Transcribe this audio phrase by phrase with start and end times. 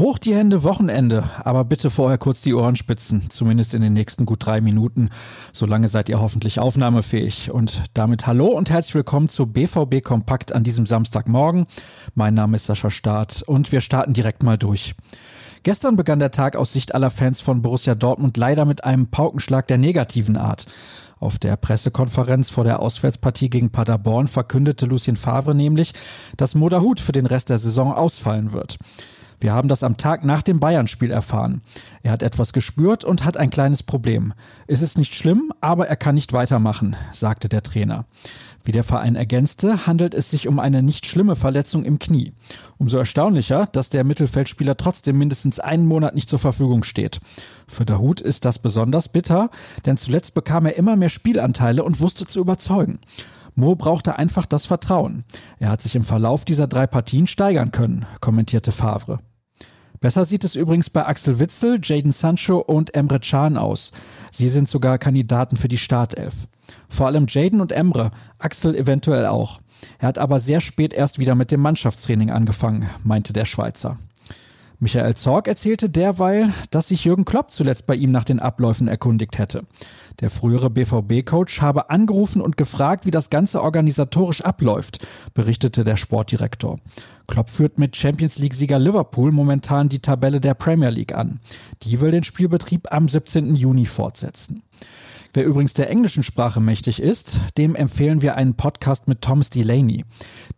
[0.00, 4.24] Hoch die Hände, Wochenende, aber bitte vorher kurz die Ohren spitzen, zumindest in den nächsten
[4.24, 5.10] gut drei Minuten.
[5.52, 7.50] Solange seid ihr hoffentlich aufnahmefähig.
[7.50, 11.66] Und damit hallo und herzlich willkommen zu BVB Kompakt an diesem Samstagmorgen.
[12.14, 14.94] Mein Name ist Sascha Staat und wir starten direkt mal durch.
[15.62, 19.66] Gestern begann der Tag aus Sicht aller Fans von Borussia Dortmund leider mit einem Paukenschlag
[19.66, 20.64] der negativen Art.
[21.20, 25.92] Auf der Pressekonferenz vor der Auswärtspartie gegen Paderborn verkündete Lucien Favre nämlich,
[26.38, 28.78] dass Moderhut für den Rest der Saison ausfallen wird.
[29.40, 31.62] Wir haben das am Tag nach dem Bayern-Spiel erfahren.
[32.02, 34.34] Er hat etwas gespürt und hat ein kleines Problem.
[34.66, 38.04] Es ist nicht schlimm, aber er kann nicht weitermachen, sagte der Trainer.
[38.64, 42.34] Wie der Verein ergänzte, handelt es sich um eine nicht schlimme Verletzung im Knie.
[42.76, 47.20] Umso erstaunlicher, dass der Mittelfeldspieler trotzdem mindestens einen Monat nicht zur Verfügung steht.
[47.66, 49.48] Für der Hut ist das besonders bitter,
[49.86, 52.98] denn zuletzt bekam er immer mehr Spielanteile und wusste zu überzeugen.
[53.54, 55.24] Mo brauchte einfach das Vertrauen.
[55.58, 59.18] Er hat sich im Verlauf dieser drei Partien steigern können, kommentierte Favre.
[60.00, 63.92] Besser sieht es übrigens bei Axel Witzel, Jaden Sancho und Emre Can aus.
[64.32, 66.34] Sie sind sogar Kandidaten für die Startelf.
[66.88, 69.60] Vor allem Jaden und Emre, Axel eventuell auch.
[69.98, 73.98] Er hat aber sehr spät erst wieder mit dem Mannschaftstraining angefangen, meinte der Schweizer.
[74.82, 79.36] Michael Zorg erzählte derweil, dass sich Jürgen Klopp zuletzt bei ihm nach den Abläufen erkundigt
[79.36, 79.64] hätte.
[80.20, 86.78] Der frühere BVB-Coach habe angerufen und gefragt, wie das Ganze organisatorisch abläuft, berichtete der Sportdirektor.
[87.28, 91.40] Klopp führt mit Champions League-Sieger Liverpool momentan die Tabelle der Premier League an.
[91.82, 93.54] Die will den Spielbetrieb am 17.
[93.56, 94.62] Juni fortsetzen.
[95.32, 100.04] Wer übrigens der englischen Sprache mächtig ist, dem empfehlen wir einen Podcast mit Thomas Delaney.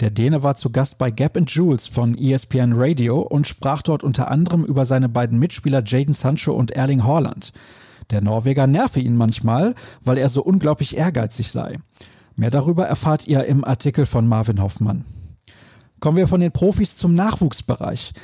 [0.00, 4.02] Der Däne war zu Gast bei Gap and Jules von ESPN Radio und sprach dort
[4.02, 7.52] unter anderem über seine beiden Mitspieler Jaden Sancho und Erling Haaland.
[8.10, 11.76] Der Norweger nerve ihn manchmal, weil er so unglaublich ehrgeizig sei.
[12.36, 15.04] Mehr darüber erfahrt ihr im Artikel von Marvin Hoffmann.
[16.00, 18.14] Kommen wir von den Profis zum Nachwuchsbereich.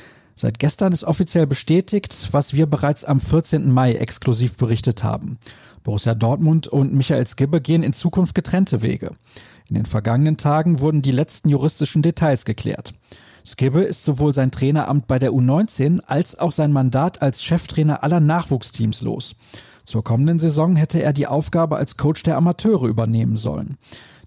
[0.41, 3.73] Seit gestern ist offiziell bestätigt, was wir bereits am 14.
[3.73, 5.37] Mai exklusiv berichtet haben.
[5.83, 9.11] Borussia Dortmund und Michael Skibbe gehen in Zukunft getrennte Wege.
[9.67, 12.93] In den vergangenen Tagen wurden die letzten juristischen Details geklärt.
[13.45, 18.21] Skibbe ist sowohl sein Traineramt bei der U19 als auch sein Mandat als Cheftrainer aller
[18.21, 19.35] Nachwuchsteams los.
[19.89, 23.79] Zur kommenden Saison hätte er die Aufgabe als Coach der Amateure übernehmen sollen.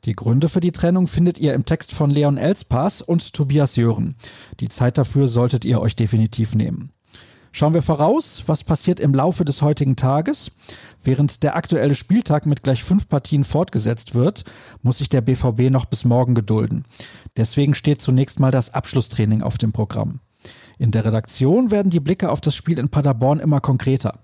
[0.04, 4.16] Die Gründe für die Trennung findet ihr im Text von Leon Elspass und Tobias Jören.
[4.58, 6.90] Die Zeit dafür solltet ihr euch definitiv nehmen.
[7.52, 10.50] Schauen wir voraus, was passiert im Laufe des heutigen Tages.
[11.04, 14.42] Während der aktuelle Spieltag mit gleich fünf Partien fortgesetzt wird,
[14.82, 16.82] muss sich der BVB noch bis morgen gedulden.
[17.36, 20.18] Deswegen steht zunächst mal das Abschlusstraining auf dem Programm.
[20.78, 24.18] In der Redaktion werden die Blicke auf das Spiel in Paderborn immer konkreter.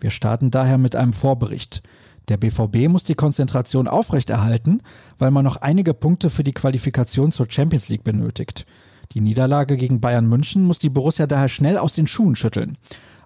[0.00, 1.82] Wir starten daher mit einem Vorbericht.
[2.28, 4.82] Der BVB muss die Konzentration aufrechterhalten,
[5.18, 8.66] weil man noch einige Punkte für die Qualifikation zur Champions League benötigt.
[9.12, 12.78] Die Niederlage gegen Bayern München muss die Borussia daher schnell aus den Schuhen schütteln.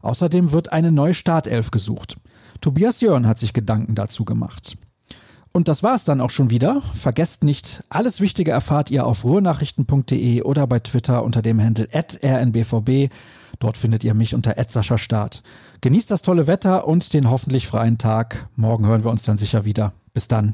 [0.02, 2.16] Außerdem wird eine neue Startelf gesucht.
[2.60, 4.76] Tobias Jörn hat sich Gedanken dazu gemacht.
[5.56, 6.82] Und das war es dann auch schon wieder.
[6.92, 13.08] Vergesst nicht, alles Wichtige erfahrt ihr auf ruhrnachrichten.de oder bei Twitter unter dem Handel rnbvb.
[13.58, 14.52] Dort findet ihr mich unter
[14.98, 15.42] Start.
[15.80, 18.50] Genießt das tolle Wetter und den hoffentlich freien Tag.
[18.54, 19.94] Morgen hören wir uns dann sicher wieder.
[20.12, 20.52] Bis dann.